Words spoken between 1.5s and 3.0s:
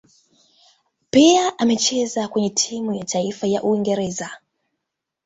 amecheza kwenye timu